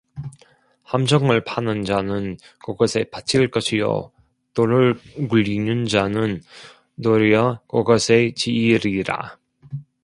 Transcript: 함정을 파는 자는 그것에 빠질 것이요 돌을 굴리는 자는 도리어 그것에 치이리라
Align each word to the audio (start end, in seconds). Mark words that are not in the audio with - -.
함정을 0.81 1.43
파는 1.43 1.83
자는 1.83 2.35
그것에 2.65 3.03
빠질 3.11 3.51
것이요 3.51 4.11
돌을 4.55 4.95
굴리는 5.29 5.85
자는 5.85 6.41
도리어 7.03 7.61
그것에 7.67 8.33
치이리라 8.35 9.37